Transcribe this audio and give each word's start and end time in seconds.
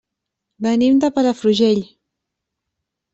Venim 0.65 0.95
de 1.03 1.11
Palafrugell. 1.17 1.83